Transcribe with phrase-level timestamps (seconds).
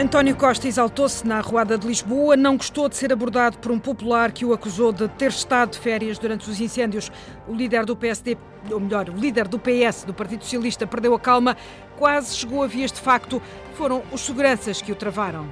[0.00, 4.30] António Costa exaltou-se na Arruada de Lisboa, não gostou de ser abordado por um popular
[4.30, 7.10] que o acusou de ter estado de férias durante os incêndios.
[7.48, 8.38] O líder do PSD,
[8.70, 11.56] ou melhor, o líder do PS, do Partido Socialista, perdeu a calma,
[11.96, 13.42] quase chegou a vias de facto.
[13.74, 15.48] Foram os seguranças que o travaram.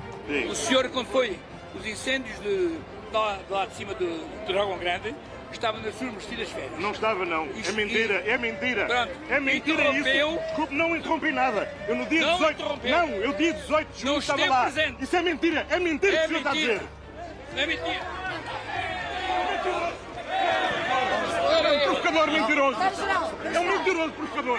[0.48, 1.36] O senhor, quando foi
[1.76, 2.78] os incêndios de, de,
[3.12, 5.12] lá, de lá de cima do Dragão Grande,
[5.56, 6.78] estava nas suas merecidas férias.
[6.78, 7.46] Não estava, não.
[7.50, 8.86] Isto- é mentira, é mentira.
[8.86, 9.12] Pronto.
[9.28, 10.30] É mentira Interrompeu.
[10.30, 10.38] isso.
[10.46, 11.72] Desculpe, não interrompi nada.
[11.88, 12.60] Eu no dia Não 18.
[12.62, 12.90] interrompeu.
[12.90, 14.62] Não, eu dia 18 de julho Não estava lá.
[14.70, 15.02] presente.
[15.04, 15.66] Isso é mentira.
[15.70, 16.80] É mentira É que o senhor está a dizer.
[17.56, 18.00] É mentira.
[21.46, 22.78] É um provocador mentiroso.
[23.54, 24.58] É um mentiroso provocador.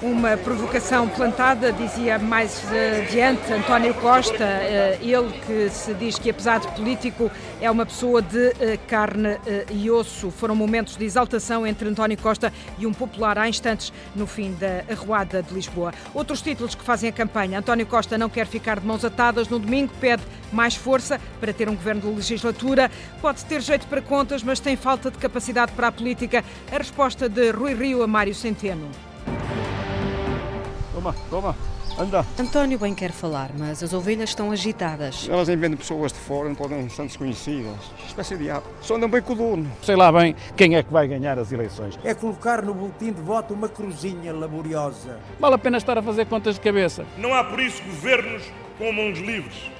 [0.00, 6.30] Uma provocação plantada, dizia mais eh, adiante António Costa, eh, ele que se diz que,
[6.30, 7.28] apesar de político,
[7.60, 9.36] é uma pessoa de eh, carne
[9.68, 10.30] e osso.
[10.30, 14.84] Foram momentos de exaltação entre António Costa e um popular há instantes no fim da
[14.88, 15.92] Arruada de Lisboa.
[16.14, 17.58] Outros títulos que fazem a campanha.
[17.58, 21.68] António Costa não quer ficar de mãos atadas no domingo, pede mais força para ter
[21.68, 22.88] um governo de legislatura.
[23.20, 26.44] Pode ter jeito para contas, mas tem falta de capacidade para a política.
[26.70, 28.88] A resposta de Rui Rio a Mário Centeno.
[31.12, 31.56] Toma, toma,
[31.98, 32.26] anda.
[32.38, 35.26] António bem quer falar, mas as ovelhas estão agitadas.
[35.30, 37.76] Elas inventam pessoas de fora, não podem ser desconhecidas.
[38.06, 38.66] Espécie de diabo.
[38.82, 39.70] Só andam bem com o dono.
[39.82, 41.98] Sei lá bem quem é que vai ganhar as eleições.
[42.04, 45.18] é colocar no boletim de voto uma cruzinha laboriosa.
[45.40, 47.04] Vale a pena estar a fazer contas de cabeça.
[47.16, 48.42] Não há por isso governos
[48.76, 49.70] com mãos livres.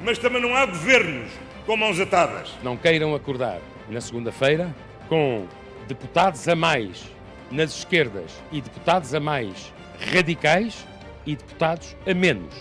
[0.00, 1.30] Mas também não há governos
[1.64, 2.50] com mãos atadas.
[2.62, 4.74] não queiram acordar na segunda-feira
[5.08, 5.44] com
[5.86, 7.04] deputados a mais
[7.52, 9.72] nas esquerdas e deputados a mais
[10.12, 10.86] radicais
[11.26, 12.52] e deputados a menos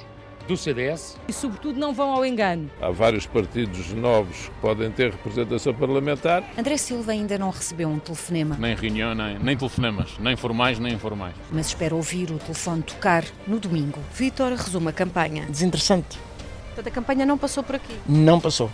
[0.48, 2.70] do CDS E, sobretudo, não vão ao engano.
[2.82, 6.44] Há vários partidos novos que podem ter representação parlamentar.
[6.58, 10.94] André Silva ainda não recebeu um telefonema, Nem reunião, nem, nem telefonemas, nem formais, nem
[10.94, 11.36] informais.
[11.52, 14.00] mas espera ouvir o telefone tocar no domingo.
[14.14, 15.46] Vítor resume a campanha.
[15.46, 16.20] Desinteressante.
[16.68, 17.96] Portanto, a campanha não passou por aqui.
[18.08, 18.70] Não passou.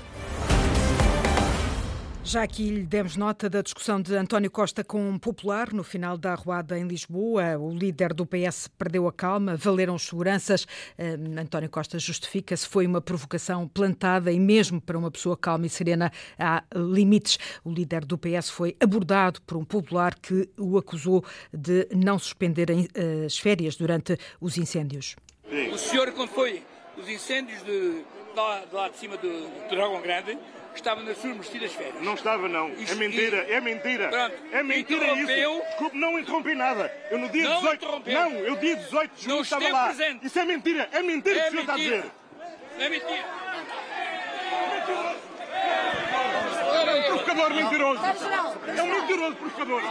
[2.27, 6.17] Já aqui lhe demos nota da discussão de António Costa com um popular no final
[6.17, 7.57] da arruada em Lisboa.
[7.57, 10.67] O líder do PS perdeu a calma, valeram os seguranças.
[10.97, 15.69] Eh, António Costa justifica-se, foi uma provocação plantada e mesmo para uma pessoa calma e
[15.69, 17.39] serena há limites.
[17.63, 21.23] O líder do PS foi abordado por um popular que o acusou
[21.53, 25.15] de não suspenderem eh, as férias durante os incêndios.
[25.71, 26.61] O senhor, quando foi
[26.97, 30.37] os incêndios de, de lá, de lá de cima do, do Dragão Grande,
[30.77, 32.01] estava nas suas merecidas férias.
[32.01, 32.67] Não estava, não.
[32.69, 34.09] É mentira, é mentira.
[34.09, 34.35] Pronto.
[34.51, 35.61] É mentira isso.
[35.67, 36.91] Desculpe, não interrompi nada.
[37.11, 37.75] Eu no dia Não 18.
[37.83, 38.13] interrompeu.
[38.13, 39.85] Não, eu dia 18 de julho Não estava lá.
[39.85, 40.25] presente.
[40.25, 40.89] Isso é mentira.
[40.91, 42.05] É mentira que É o senhor está a dizer.
[42.79, 43.25] É mentira.
[46.87, 48.01] É um provocador mentiroso.
[48.75, 49.81] É um mentiroso provocador.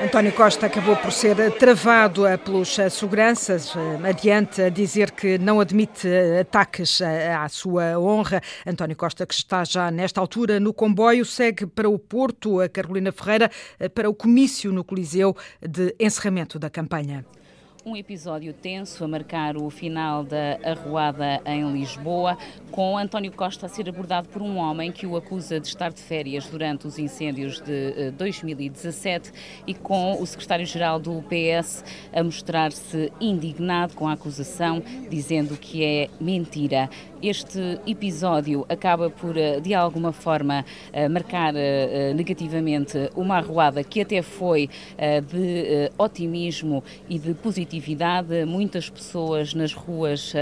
[0.00, 5.38] António Costa acabou por ser travado eh, pelos eh, seguranças, eh, adiante a dizer que
[5.38, 6.08] não admite
[6.40, 8.40] ataques à sua honra.
[8.64, 13.10] António Costa, que está já nesta altura no comboio, segue para o Porto, a Carolina
[13.10, 13.50] Ferreira,
[13.92, 17.24] para o comício no Coliseu de encerramento da campanha.
[17.86, 22.36] Um episódio tenso a marcar o final da arruada em Lisboa,
[22.72, 26.02] com António Costa a ser abordado por um homem que o acusa de estar de
[26.02, 29.32] férias durante os incêndios de eh, 2017
[29.66, 36.10] e com o secretário-geral do PS a mostrar-se indignado com a acusação, dizendo que é
[36.20, 36.90] mentira.
[37.20, 44.00] Este episódio acaba por, eh, de alguma forma, eh, marcar eh, negativamente uma arruada que
[44.00, 44.70] até foi
[45.30, 48.44] de otimismo e de positividade.
[48.44, 50.32] Muitas pessoas nas ruas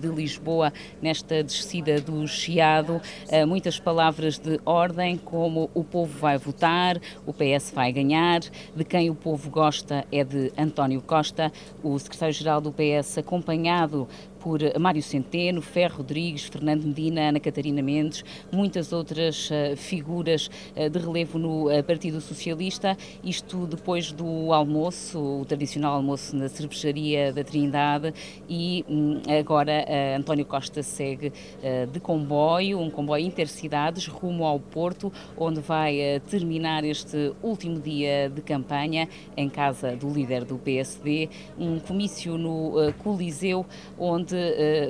[0.00, 3.00] de Lisboa nesta descida do Chiado,
[3.46, 9.10] muitas palavras de ordem, como o povo vai votar, o PS vai ganhar, de quem
[9.10, 14.08] o povo gosta é de António Costa, o secretário-geral do PS, acompanhado
[14.46, 20.88] por Mário Centeno, Ferro Rodrigues, Fernando Medina, Ana Catarina Mendes, muitas outras eh, figuras eh,
[20.88, 22.96] de relevo no eh, Partido Socialista.
[23.24, 28.14] Isto depois do almoço, o tradicional almoço na cervejaria da Trindade
[28.48, 29.84] e hum, agora
[30.16, 31.32] António Costa segue
[31.92, 38.42] de comboio, um comboio intercidades rumo ao Porto, onde vai terminar este último dia de
[38.42, 41.28] campanha em casa do líder do PSD,
[41.58, 43.66] um comício no Coliseu,
[43.98, 44.35] onde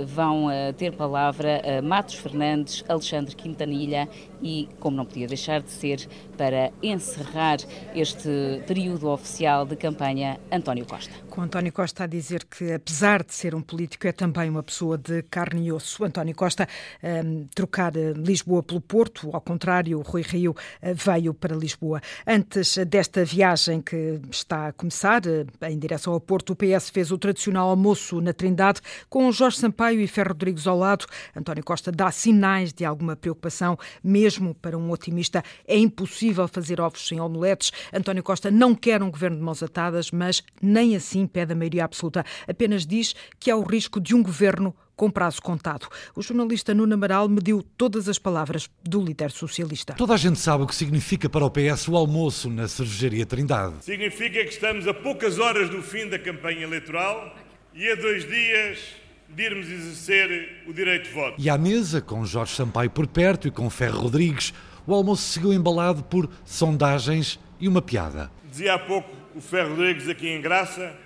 [0.05, 4.09] vão eh, ter palavra eh, Matos Fernandes, Alexandre Quintanilha
[4.43, 7.59] e, como não podia deixar de ser, para encerrar
[7.95, 8.29] este
[8.67, 11.13] período oficial de campanha, António Costa.
[11.31, 14.99] Com António Costa a dizer que, apesar de ser um político, é também uma pessoa
[14.99, 16.05] de carne e osso.
[16.05, 16.69] António Costa
[17.03, 20.55] um, trocar eh, Lisboa pelo Porto, ao contrário, Rui Rio uh,
[20.95, 22.01] veio para Lisboa.
[22.27, 27.11] Antes desta viagem que está a começar, uh, em direção ao Porto, o PS fez
[27.11, 31.07] o tradicional almoço na Trindade com Jorge Sampaio e Ferro Rodrigues ao lado.
[31.35, 34.26] António Costa dá sinais de alguma preocupação, mesmo
[34.61, 35.43] para um otimista.
[35.67, 37.73] É impossível fazer ovos sem omeletes.
[37.93, 41.85] António Costa não quer um governo de mãos atadas, mas nem assim pede a maioria
[41.85, 42.25] absoluta.
[42.49, 45.89] Apenas diz que há o risco de um governo com prazo contado.
[46.15, 49.93] O jornalista Nuno Amaral mediu todas as palavras do líder socialista.
[49.95, 53.85] Toda a gente sabe o que significa para o PS o almoço na cervejaria Trindade.
[53.85, 57.37] Significa que estamos a poucas horas do fim da campanha eleitoral
[57.75, 61.35] e a dois dias de irmos exercer o direito de voto.
[61.39, 64.53] E à mesa, com Jorge Sampaio por perto e com Ferro Rodrigues,
[64.87, 68.31] o almoço seguiu embalado por sondagens e uma piada.
[68.51, 70.97] Dizia há pouco o Ferro Rodrigues aqui em Graça,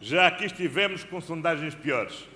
[0.00, 2.26] já aqui estivemos com sondagens piores.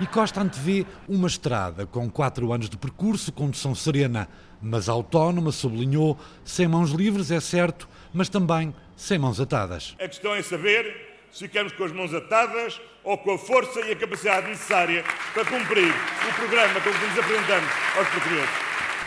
[0.00, 4.28] E Costa antevê uma estrada com quatro anos de percurso, condução serena,
[4.60, 9.96] mas autónoma, sublinhou, sem mãos livres, é certo, mas também sem mãos atadas.
[9.98, 11.05] A questão é saber
[11.36, 15.04] se ficamos com as mãos atadas ou com a força e a capacidade necessária
[15.34, 18.50] para cumprir o programa com que nos apresentamos aos portugueses.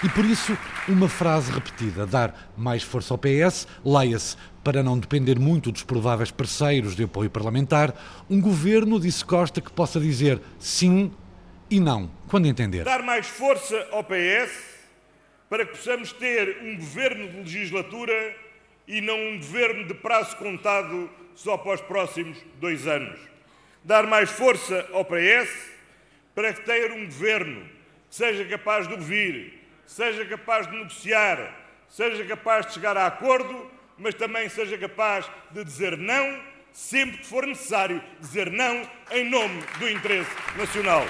[0.03, 0.55] E por isso,
[0.87, 6.29] uma frase repetida: dar mais força ao PS, leia-se, para não depender muito dos prováveis
[6.29, 7.95] parceiros de apoio parlamentar,
[8.29, 11.11] um governo, disse Costa, que possa dizer sim
[11.67, 12.83] e não, quando entender.
[12.83, 14.51] Dar mais força ao PS
[15.49, 18.35] para que possamos ter um governo de legislatura
[18.87, 21.09] e não um governo de prazo contado
[21.43, 23.17] só para os próximos dois anos.
[23.81, 25.49] Dar mais força ao PS
[26.35, 27.61] para que tenha um governo
[28.09, 31.55] que seja capaz de ouvir, seja capaz de negociar,
[31.87, 36.41] seja capaz de chegar a acordo, mas também seja capaz de dizer não
[36.73, 41.05] sempre que for necessário, dizer não em nome do interesse nacional.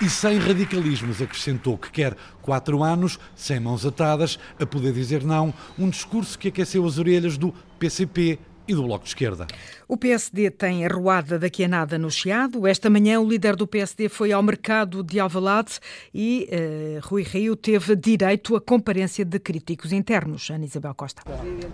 [0.00, 5.52] E sem radicalismos, acrescentou que quer quatro anos, sem mãos atadas, a poder dizer não,
[5.78, 8.38] um discurso que aqueceu as orelhas do PCP
[8.68, 9.46] e do Bloco de Esquerda.
[9.88, 12.66] O PSD tem arruada daqui a nada no Chiado.
[12.66, 15.78] Esta manhã o líder do PSD foi ao mercado de Alvalade
[16.12, 20.50] e uh, Rui Rio teve direito à comparência de críticos internos.
[20.50, 21.22] Ana Isabel Costa.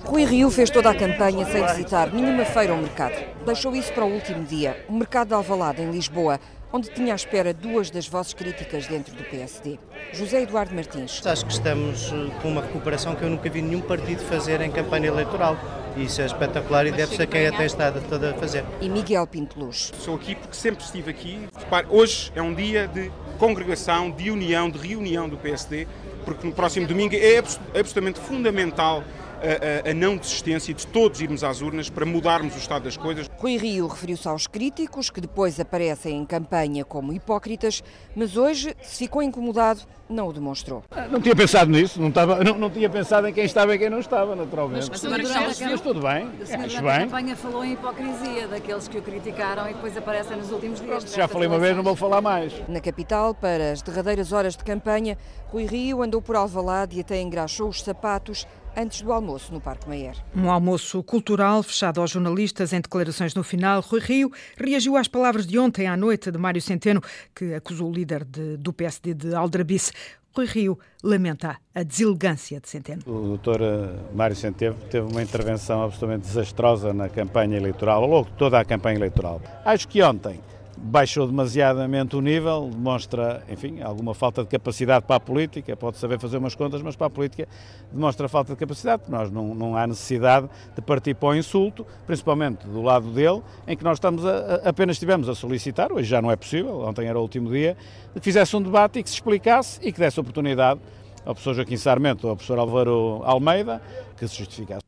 [0.05, 3.15] Rui Rio fez toda a campanha sem visitar nenhuma feira ou mercado.
[3.47, 4.85] Deixou isso para o último dia.
[4.89, 6.39] O mercado de Alvalade, em Lisboa,
[6.73, 9.79] onde tinha à espera duas das vozes críticas dentro do PSD.
[10.13, 11.25] José Eduardo Martins.
[11.25, 14.71] Acho que estamos eh, com uma recuperação que eu nunca vi nenhum partido fazer em
[14.71, 15.57] campanha eleitoral.
[15.97, 18.65] Isso é espetacular e deve ser quem a tem estado toda a fazer.
[18.81, 19.93] E Miguel Pinteluz.
[19.99, 21.39] Sou aqui porque sempre estive aqui.
[21.55, 25.87] Repare, hoje é um dia de congregação, de união, de reunião do PSD,
[26.25, 29.05] porque no próximo domingo é absolutamente fundamental
[29.43, 33.29] a, a, não desistência de todos irmos às urnas para mudarmos o estado das coisas.
[33.39, 37.83] Rui Rio referiu-se aos críticos, que depois aparecem em campanha como hipócritas,
[38.15, 40.85] mas hoje, se ficou incomodado, não o demonstrou.
[41.11, 43.91] Não tinha pensado nisso, não, estava, não, não tinha pensado em quem estava e quem
[43.91, 44.89] não estava, naturalmente.
[44.91, 46.29] Mas, mas, mas, mas tudo bem,
[46.65, 46.91] acho bem.
[46.91, 51.13] A campanha falou em hipocrisia daqueles que o criticaram e depois aparecem nos últimos dias.
[51.13, 52.53] Já falei uma vez, não vou falar mais.
[52.69, 55.17] Na capital, para as derradeiras horas de campanha,
[55.49, 58.47] Rui Rio andou por Alvalade e até engraxou os sapatos
[58.77, 60.17] antes do almoço no Parque Mayer.
[60.35, 63.81] Um almoço cultural fechado aos jornalistas em declarações no final.
[63.81, 67.03] Rui Rio reagiu às palavras de ontem à noite de Mário Centeno,
[67.35, 69.93] que acusou o líder de, do PSD de aldrabice.
[70.35, 73.03] Rui Rio lamenta a deselegância de Centeno.
[73.07, 78.31] O doutor eh, Mário Centeno teve uma intervenção absolutamente desastrosa na campanha eleitoral, ao longo
[78.31, 79.43] de toda a campanha eleitoral.
[79.65, 80.41] Acho que ontem
[80.77, 86.19] baixou demasiadamente o nível, demonstra, enfim, alguma falta de capacidade para a política, pode saber
[86.19, 87.47] fazer umas contas, mas para a política
[87.93, 92.67] demonstra falta de capacidade, nós não, não há necessidade de partir para o insulto, principalmente
[92.67, 96.23] do lado dele, em que nós estamos a, a, apenas estivemos a solicitar, hoje já
[96.23, 97.77] não é possível, ontem era o último dia,
[98.15, 100.81] que fizesse um debate e que se explicasse e que desse oportunidade
[101.25, 103.81] ao professor Joaquim Sarmento ou ao professor Álvaro Almeida
[104.17, 104.83] que se justificasse.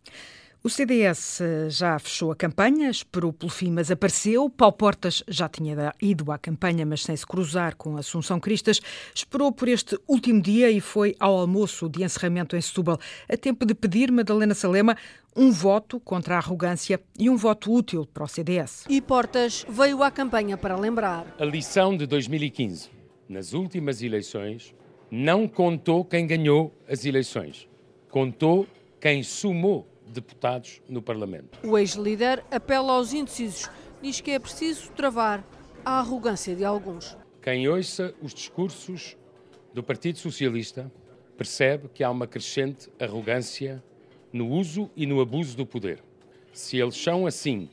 [0.67, 4.49] O CDS já fechou a campanha, esperou pelo fim, mas apareceu.
[4.49, 8.81] Paulo Portas já tinha ido à campanha, mas sem se cruzar com Assunção Cristas.
[9.15, 12.99] Esperou por este último dia e foi ao almoço de encerramento em Setúbal,
[13.31, 14.97] a tempo de pedir Madalena Salema
[15.37, 18.87] um voto contra a arrogância e um voto útil para o CDS.
[18.89, 21.27] E Portas veio à campanha para lembrar.
[21.39, 22.89] A lição de 2015,
[23.29, 24.75] nas últimas eleições,
[25.11, 27.69] não contou quem ganhou as eleições,
[28.09, 28.67] contou
[28.99, 31.59] quem sumou deputados no Parlamento.
[31.63, 33.71] O ex-líder apela aos indecisos,
[34.03, 35.45] diz que é preciso travar
[35.85, 37.17] a arrogância de alguns.
[37.43, 39.17] Quem ouça os discursos
[39.73, 40.91] do Partido Socialista
[41.37, 43.83] percebe que há uma crescente arrogância
[44.33, 46.03] no uso e no abuso do poder.
[46.53, 47.69] Se eles são assim,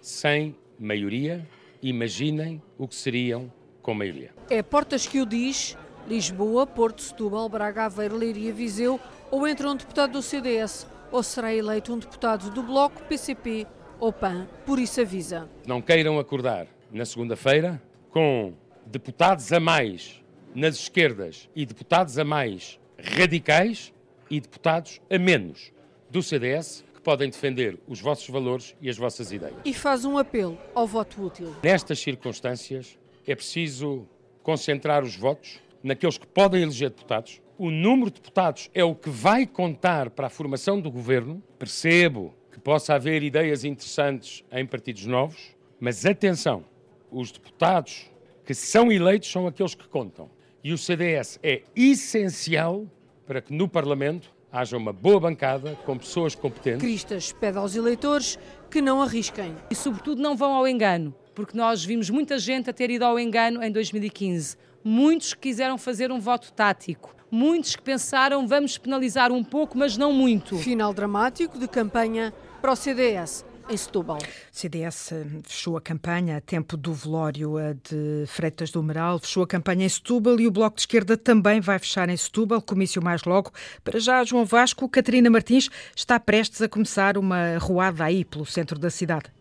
[0.00, 1.46] sem maioria,
[1.82, 3.52] imaginem o que seriam
[3.82, 4.32] com maioria.
[4.50, 5.76] É Portas que o diz,
[6.06, 9.00] Lisboa, Porto, Setúbal, Braga, Aveiro, Leiria, Viseu,
[9.30, 13.66] ou entra um deputado do CDS, ou será eleito um deputado do Bloco, PCP
[13.98, 14.46] ou PAN.
[14.64, 15.48] Por isso avisa.
[15.66, 20.22] Não queiram acordar na segunda-feira com deputados a mais
[20.54, 23.92] nas esquerdas e deputados a mais radicais
[24.30, 25.72] e deputados a menos
[26.10, 29.56] do CDS que podem defender os vossos valores e as vossas ideias.
[29.64, 31.54] E faz um apelo ao voto útil.
[31.62, 34.08] Nestas circunstâncias, é preciso
[34.42, 37.40] concentrar os votos naqueles que podem eleger deputados.
[37.58, 41.42] O número de deputados é o que vai contar para a formação do governo.
[41.58, 46.66] Percebo que possa haver ideias interessantes em partidos novos, mas atenção,
[47.10, 48.10] os deputados
[48.44, 50.28] que são eleitos são aqueles que contam.
[50.62, 52.86] E o CDS é essencial
[53.26, 56.82] para que no Parlamento haja uma boa bancada com pessoas competentes.
[56.82, 58.38] Cristas pede aos eleitores
[58.70, 59.54] que não arrisquem.
[59.70, 63.18] E, sobretudo, não vão ao engano, porque nós vimos muita gente a ter ido ao
[63.18, 64.58] engano em 2015.
[64.84, 67.15] Muitos que quiseram fazer um voto tático.
[67.30, 70.56] Muitos que pensaram vamos penalizar um pouco, mas não muito.
[70.58, 74.18] Final dramático de campanha para o CDS em Setúbal.
[74.52, 75.10] CDS
[75.44, 79.86] fechou a campanha a tempo do velório eh, de Freitas do Meral, fechou a campanha
[79.86, 83.50] em Setúbal e o Bloco de Esquerda também vai fechar em Setúbal, comício mais logo.
[83.82, 88.78] Para já, João Vasco, Catarina Martins está prestes a começar uma ruada aí pelo centro
[88.78, 89.35] da cidade.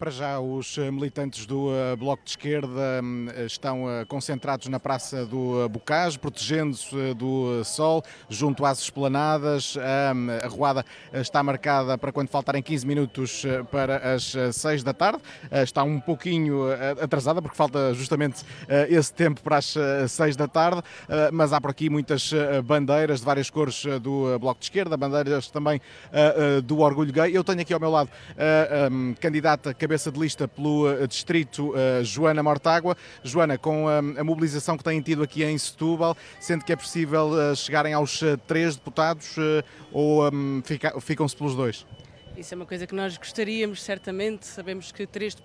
[0.00, 4.80] Para já, os eh, militantes do eh, Bloco de Esquerda hum, estão eh, concentrados na
[4.80, 9.76] Praça do Bocage, protegendo-se do sol, junto às esplanadas.
[9.76, 15.20] Hum, a ruada está marcada para quando faltarem 15 minutos para as 6 da tarde.
[15.52, 18.42] Está um pouquinho atrasada, porque falta justamente
[18.88, 19.76] esse tempo para as
[20.08, 20.82] 6 da tarde,
[21.30, 22.32] mas há por aqui muitas
[22.64, 25.80] bandeiras de várias cores do Bloco de Esquerda, bandeiras também
[26.64, 27.36] do Orgulho Gay.
[27.36, 31.70] Eu tenho aqui ao meu lado a hum, candidata cabeça de lista pelo eh, distrito
[31.70, 32.96] uh, Joana Mortágua.
[33.24, 37.32] Joana, com a, a, mobilização que têm tido aqui em Setúbal, sendo que é possível
[37.56, 39.34] chegarem aos três deputados
[39.92, 41.84] ou um, fica, ficam-se pelos dois?
[42.36, 44.46] Isso é uma coisa que nós gostaríamos, certamente.
[44.46, 45.36] Sabemos que três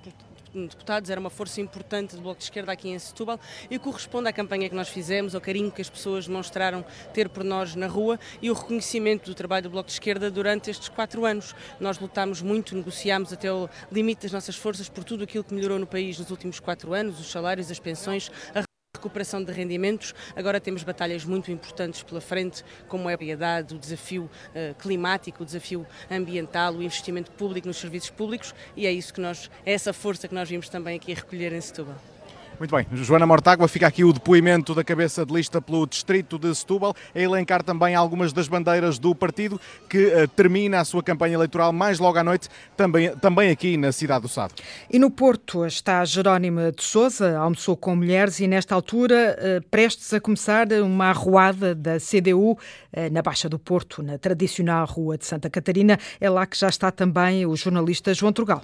[0.55, 4.33] deputados era uma força importante do Bloco de Esquerda aqui em Setúbal e corresponde à
[4.33, 8.19] campanha que nós fizemos, ao carinho que as pessoas demonstraram ter por nós na rua
[8.41, 11.55] e o reconhecimento do trabalho do Bloco de Esquerda durante estes quatro anos.
[11.79, 15.77] Nós lutámos muito, negociámos até o limite das nossas forças por tudo aquilo que melhorou
[15.77, 18.64] no país nos últimos quatro anos, os salários, as pensões, a
[19.05, 20.13] recuperação de rendimentos.
[20.35, 25.43] Agora temos batalhas muito importantes pela frente, como é a piedade, o desafio uh, climático,
[25.43, 29.73] o desafio ambiental, o investimento público nos serviços públicos e é isso que nós, é
[29.73, 32.14] essa força que nós vimos também aqui recolher em Setúbal.
[32.57, 36.55] Muito bem, Joana Mortágua, fica aqui o depoimento da cabeça de lista pelo distrito de
[36.55, 39.59] Setúbal, a elencar também algumas das bandeiras do partido
[39.89, 42.47] que uh, termina a sua campanha eleitoral mais logo à noite,
[42.77, 44.53] também, também aqui na cidade do Sado.
[44.89, 50.13] E no Porto está Jerónimo de Souza, almoçou com mulheres e nesta altura uh, prestes
[50.13, 52.57] a começar uma arruada da CDU uh,
[52.93, 55.99] eh, na Baixa do Porto, na tradicional Rua de Santa Catarina.
[56.21, 58.61] É lá que já está também o jornalista João Trugal.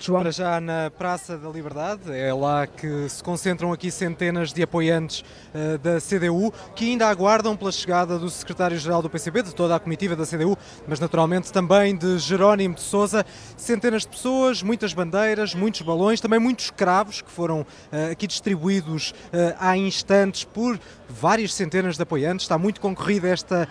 [0.00, 0.22] João.
[0.22, 5.20] Para já na Praça da Liberdade, é lá que se concentram aqui centenas de apoiantes
[5.20, 9.78] uh, da CDU que ainda aguardam pela chegada do secretário-geral do PCB, de toda a
[9.78, 10.56] comitiva da CDU,
[10.88, 13.26] mas naturalmente também de Jerónimo de Souza.
[13.58, 19.10] Centenas de pessoas, muitas bandeiras, muitos balões, também muitos cravos que foram uh, aqui distribuídos
[19.10, 20.80] uh, há instantes por
[21.10, 22.44] várias centenas de apoiantes.
[22.44, 23.68] Está muito concorrida esta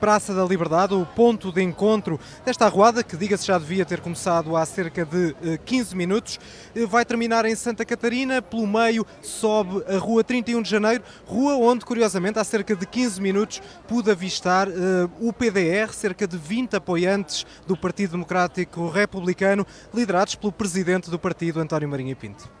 [0.00, 4.56] Praça da Liberdade, o ponto de encontro desta arruada que, diga-se, já devia ter começado
[4.56, 6.38] há cerca de 15 minutos.
[6.74, 11.54] Eh, vai terminar em Santa Catarina, pelo meio sobe a Rua 31 de Janeiro, rua
[11.56, 14.68] onde, curiosamente, há cerca de 15 minutos pude avistar
[15.20, 21.60] o PDR, cerca de 20 apoiantes do Partido Democrático Republicano, liderados pelo presidente do partido,
[21.60, 22.59] António Marinho Pinto.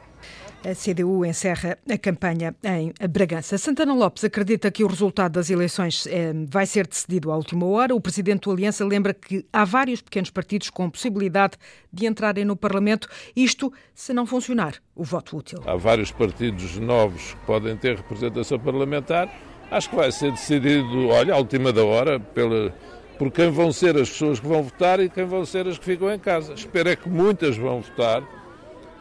[0.62, 3.56] A CDU encerra a campanha em Bragança.
[3.56, 7.94] Santana Lopes acredita que o resultado das eleições eh, vai ser decidido à última hora.
[7.94, 11.56] O presidente do Aliança lembra que há vários pequenos partidos com possibilidade
[11.90, 15.62] de entrarem no Parlamento, isto se não funcionar o voto útil.
[15.64, 19.34] Há vários partidos novos que podem ter representação parlamentar.
[19.70, 22.74] Acho que vai ser decidido, olha, à última da hora, pela,
[23.18, 25.86] por quem vão ser as pessoas que vão votar e quem vão ser as que
[25.86, 26.52] ficam em casa.
[26.52, 28.22] Espero é que muitas vão votar.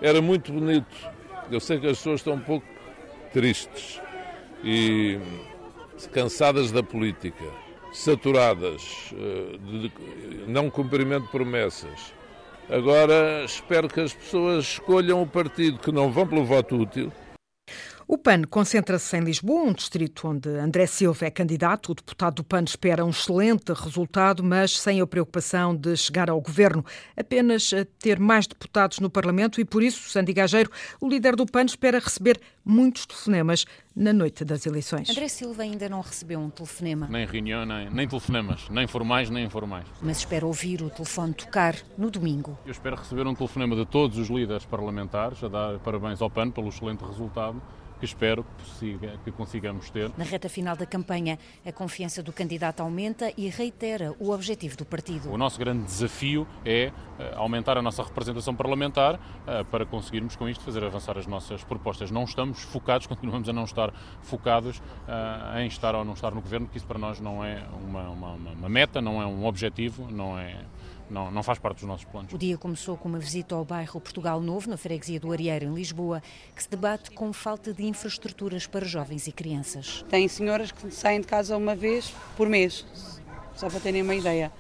[0.01, 1.18] Era muito bonito
[1.51, 2.65] eu sei que as pessoas estão um pouco
[3.33, 4.01] tristes
[4.63, 5.19] e
[6.11, 7.43] cansadas da política,
[7.93, 9.91] saturadas eh, de
[10.47, 12.13] não cumprimento de promessas.
[12.69, 17.11] Agora espero que as pessoas escolham o partido que não vão pelo voto útil,
[18.11, 21.91] O PAN concentra-se em Lisboa, um distrito onde André Silva é candidato.
[21.91, 26.41] O deputado do PAN espera um excelente resultado, mas sem a preocupação de chegar ao
[26.41, 26.83] governo,
[27.15, 31.65] apenas ter mais deputados no Parlamento e, por isso, Sandy Gageiro, o líder do PAN,
[31.65, 35.07] espera receber muitos telefonemas na noite das eleições.
[35.11, 37.07] André Silva ainda não recebeu um telefonema.
[37.07, 39.85] Nem reunião, nem, nem telefonemas, nem formais, nem informais.
[40.01, 42.57] Mas espera ouvir o telefone tocar no domingo.
[42.65, 46.49] Eu espero receber um telefonema de todos os líderes parlamentares a dar parabéns ao PAN
[46.49, 47.61] pelo excelente resultado
[47.99, 50.11] que espero que, consiga, que, consigamos ter.
[50.17, 54.85] Na reta final da campanha, a confiança do candidato aumenta e reitera o objetivo do
[54.85, 55.31] partido.
[55.31, 60.47] O nosso grande desafio é eh, aumentar a nossa representação parlamentar eh, para conseguirmos com
[60.47, 62.09] isto fazer avançar as nossas propostas.
[62.09, 66.41] Não estamos focados, continuamos a não estar focados eh, em estar ou não estar no
[66.41, 70.07] governo, porque isso para nós não é uma, uma, uma meta, não é um objetivo,
[70.09, 70.55] não é
[71.09, 72.33] não, não faz parte dos nossos planos.
[72.33, 75.73] O dia começou com uma visita ao bairro Portugal Novo, na freguesia do Arieiro, em
[75.73, 76.21] Lisboa,
[76.55, 80.05] que se debate com falta de infraestruturas para jovens e crianças.
[80.09, 82.85] Tem senhoras que saem de casa uma vez por mês,
[83.55, 84.51] só para terem uma ideia.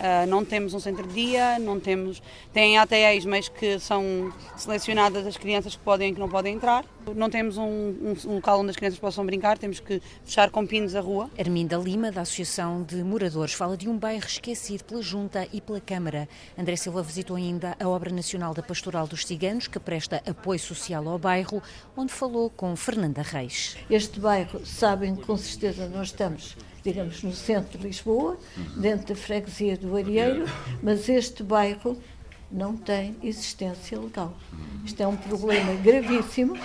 [0.00, 2.22] Uh, não temos um centro de dia, não temos.
[2.54, 6.86] Tem ATEs, mas que são selecionadas as crianças que podem e que não podem entrar.
[7.14, 10.66] Não temos um, um, um, local onde as crianças possam brincar, temos que fechar com
[10.66, 11.30] pinos a rua.
[11.38, 15.80] Arminda Lima, da Associação de Moradores, fala de um bairro esquecido pela Junta e pela
[15.80, 16.26] Câmara.
[16.58, 21.06] André Silva visitou ainda a Obra Nacional da Pastoral dos Ciganos, que presta apoio social
[21.08, 21.62] ao bairro,
[21.94, 23.76] onde falou com Fernanda Reis.
[23.90, 28.38] Este bairro, sabem com certeza, nós estamos digamos, no centro de Lisboa,
[28.76, 30.44] dentro da freguesia do Arieiro,
[30.82, 31.96] mas este bairro
[32.50, 34.36] não tem existência legal.
[34.84, 36.56] Isto é um problema gravíssimo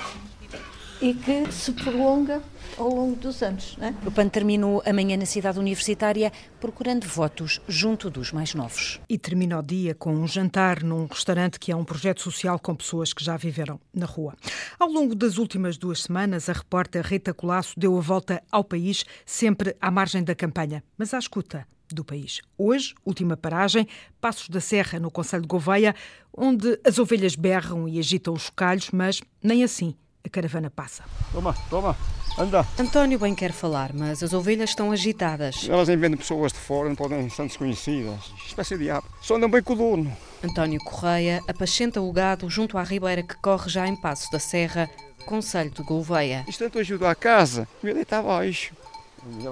[1.01, 2.41] e que se prolonga
[2.77, 3.77] ao longo dos anos.
[3.79, 3.93] É?
[4.07, 8.99] O PAN terminou amanhã na cidade universitária procurando votos junto dos mais novos.
[9.07, 12.75] E termina o dia com um jantar num restaurante que é um projeto social com
[12.75, 14.35] pessoas que já viveram na rua.
[14.79, 19.05] Ao longo das últimas duas semanas, a repórter Rita Colasso deu a volta ao país,
[19.25, 22.41] sempre à margem da campanha, mas à escuta do país.
[22.57, 23.87] Hoje, última paragem,
[24.19, 25.95] Passos da Serra, no Conselho de Gouveia,
[26.35, 29.95] onde as ovelhas berram e agitam os chocalhos, mas nem assim
[30.25, 31.03] a caravana passa.
[31.31, 31.95] Toma, toma,
[32.37, 32.65] anda.
[32.79, 35.67] António bem quer falar, mas as ovelhas estão agitadas.
[35.69, 38.33] Elas inventam pessoas de fora, não podem ser desconhecidas.
[38.45, 39.07] Espécie de diabo.
[39.21, 40.17] Só andam bem com o dono.
[40.43, 44.89] António Correia apascenta o gado junto à ribeira que corre já em Passo da Serra,
[45.25, 46.43] Conselho de Gouveia.
[46.47, 48.73] Isto tanto ajuda à casa, me deita abaixo.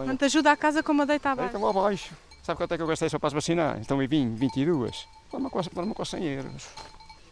[0.06, 1.52] Tanto ajuda à casa como a deita abaixo.
[1.52, 2.14] Deita abaixo.
[2.42, 3.78] Sabe quanto é que eu gastei só para as vacinar?
[3.80, 5.08] Então eu vim, 22.
[5.30, 5.70] Para uma coisa
[6.18, 6.68] 100 euros.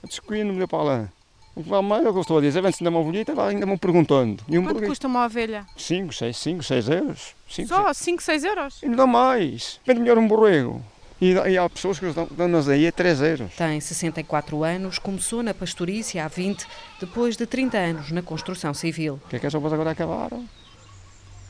[0.04, 1.02] Descuido no meu para lá.
[1.04, 1.21] O que vale mais é o
[1.54, 4.44] que eu estou a dizer, vem-se uma ovelhita, ainda vão perguntando.
[4.48, 5.66] E um Quanto custa uma ovelha?
[5.76, 7.36] 5, 6, 5, 6 euros.
[7.50, 8.82] Cinco, Só 5, 6 euros?
[8.96, 9.80] Dá mais.
[9.86, 10.82] Vende melhor um borrego.
[11.22, 13.56] E, e há pessoas que dão-nos aí a 3 euros.
[13.56, 16.66] Tem 64 anos, começou na pastorícia há 20,
[17.00, 19.20] depois de 30 anos na construção civil.
[19.26, 20.44] O que é que as obras agora acabaram?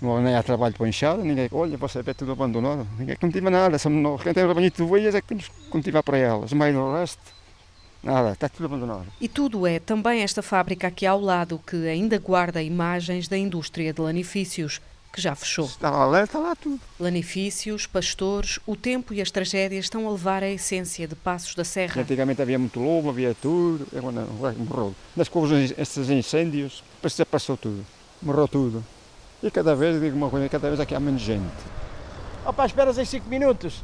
[0.01, 2.87] Não, nem há trabalho para enxada, ninguém, olha, você vê tudo abandonado.
[2.97, 3.87] Ninguém cultiva nada, só
[4.23, 6.93] quem tem o rabanhito de ovelhas é que temos que cultivar para elas, mas o
[6.93, 7.21] resto
[8.03, 9.05] Nada, está tudo abandonado.
[9.19, 13.93] E tudo é também esta fábrica aqui ao lado que ainda guarda imagens da indústria
[13.93, 14.81] de lanifícios,
[15.13, 15.65] que já fechou.
[15.65, 16.79] Está lá, está lá tudo.
[16.99, 21.63] Lanifícios, pastores, o tempo e as tragédias estão a levar a essência de Passos da
[21.63, 22.01] Serra.
[22.01, 24.95] Antigamente havia muito lobo, havia tudo, agora morreu.
[25.15, 26.83] Nas couves, esses incêndios,
[27.29, 27.85] passou tudo,
[28.21, 28.83] morreu tudo.
[29.43, 31.51] E cada vez, digo uma coisa, cada vez aqui há menos gente.
[32.45, 33.83] Opa, esperas aí 5 minutos.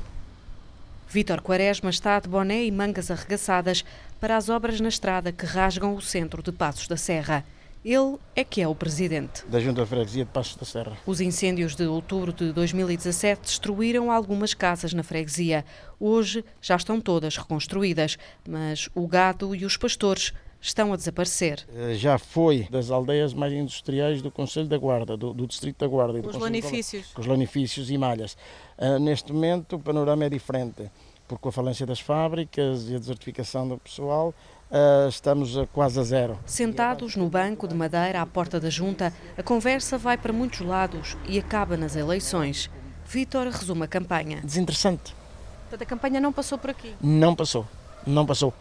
[1.09, 3.85] Vítor Quaresma está de boné e mangas arregaçadas
[4.19, 7.45] para as obras na estrada que rasgam o centro de Passos da Serra.
[7.85, 9.45] Ele é que é o presidente.
[9.47, 10.97] Da Junta de Freguesia de Passos da Serra.
[11.05, 15.63] Os incêndios de outubro de 2017 destruíram algumas casas na freguesia.
[15.97, 21.65] Hoje já estão todas reconstruídas, mas o gado e os pastores estão a desaparecer.
[21.75, 25.87] Eh, já foi das aldeias mais industriais do Conselho da Guarda, do, do Distrito da
[25.87, 26.21] Guarda.
[26.21, 27.07] Com os lanifícios.
[27.13, 28.37] Com os lanifícios e malhas.
[28.77, 30.89] Uh, neste momento o panorama é diferente,
[31.27, 34.33] porque com a falência das fábricas e a desertificação do pessoal,
[34.69, 36.37] Uh, estamos a quase a zero.
[36.45, 41.15] Sentados no banco de madeira à porta da junta, a conversa vai para muitos lados
[41.25, 42.69] e acaba nas eleições.
[43.05, 44.41] Vítor resume a campanha.
[44.43, 45.15] Desinteressante.
[45.61, 46.93] Portanto, a campanha não passou por aqui?
[47.01, 47.65] Não passou,
[48.05, 48.53] não passou.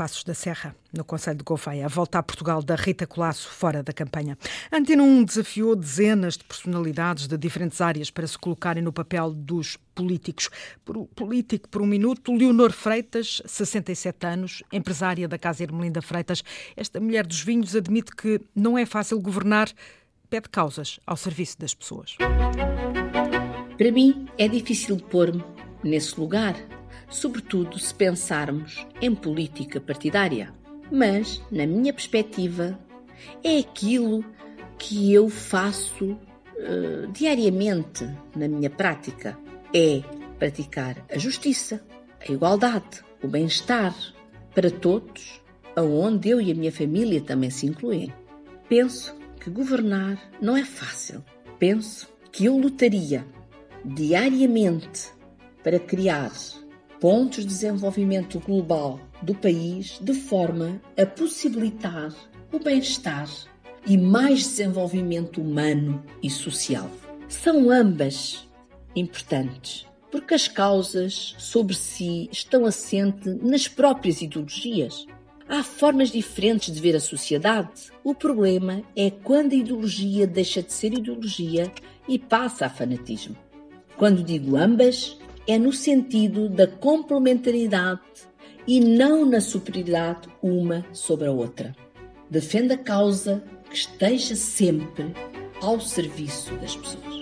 [0.00, 3.82] Passos da Serra, no Conselho de Gouveia, a volta a Portugal da Rita Colasso, fora
[3.82, 4.38] da campanha.
[4.72, 9.76] Antena 1 desafiou dezenas de personalidades de diferentes áreas para se colocarem no papel dos
[9.94, 10.48] políticos.
[10.86, 16.42] Por, político por um minuto, Leonor Freitas, 67 anos, empresária da Casa Ermelinda Freitas.
[16.74, 19.68] Esta mulher dos vinhos admite que não é fácil governar,
[20.30, 22.16] pede causas ao serviço das pessoas.
[23.76, 25.44] Para mim, é difícil pôr-me
[25.84, 26.54] nesse lugar
[27.10, 30.54] sobretudo se pensarmos em política partidária.
[30.90, 32.78] Mas, na minha perspectiva,
[33.44, 34.24] é aquilo
[34.78, 39.38] que eu faço uh, diariamente na minha prática
[39.74, 40.02] é
[40.38, 41.84] praticar a justiça,
[42.26, 43.94] a igualdade, o bem-estar
[44.54, 45.40] para todos,
[45.76, 48.12] aonde eu e a minha família também se incluem.
[48.68, 51.24] Penso que governar não é fácil.
[51.58, 53.24] Penso que eu lutaria
[53.84, 55.08] diariamente
[55.62, 56.32] para criar
[57.00, 62.14] pontos de desenvolvimento global do país de forma a possibilitar
[62.52, 63.28] o bem-estar
[63.86, 66.90] e mais desenvolvimento humano e social.
[67.26, 68.46] São ambas
[68.94, 75.06] importantes, porque as causas sobre si estão assentes nas próprias ideologias.
[75.48, 77.90] Há formas diferentes de ver a sociedade.
[78.04, 81.72] O problema é quando a ideologia deixa de ser ideologia
[82.06, 83.36] e passa a fanatismo.
[83.96, 88.00] Quando digo ambas, é no sentido da complementaridade
[88.66, 91.74] e não na superioridade uma sobre a outra.
[92.30, 95.12] Defenda a causa que esteja sempre
[95.60, 97.19] ao serviço das pessoas.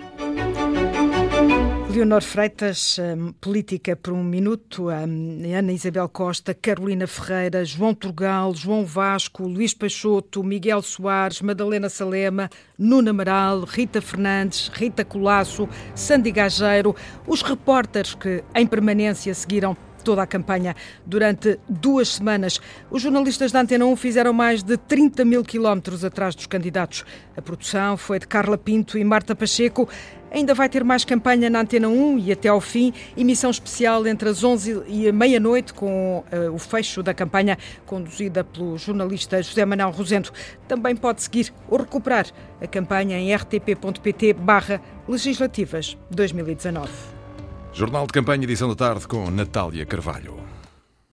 [1.90, 8.54] Leonor Freitas, um, política por um minuto, um, Ana Isabel Costa, Carolina Ferreira, João Turgal,
[8.54, 16.30] João Vasco, Luís Peixoto, Miguel Soares, Madalena Salema, Nuno Amaral, Rita Fernandes, Rita Colasso, Sandy
[16.30, 16.94] Gageiro,
[17.26, 22.60] os repórteres que em permanência seguiram toda a campanha durante duas semanas.
[22.90, 27.04] Os jornalistas da Antena 1 fizeram mais de 30 mil quilómetros atrás dos candidatos.
[27.36, 29.88] A produção foi de Carla Pinto e Marta Pacheco.
[30.30, 34.28] Ainda vai ter mais campanha na Antena 1 e até ao fim, emissão especial entre
[34.28, 37.56] as 11 e meia-noite com uh, o fecho da campanha
[37.86, 40.32] conduzida pelo jornalista José Manuel Rosento.
[40.66, 42.26] Também pode seguir ou recuperar
[42.60, 47.17] a campanha em rtp.pt barra legislativas 2019.
[47.78, 50.47] Jornal de Campanha, edição da tarde com Natália Carvalho.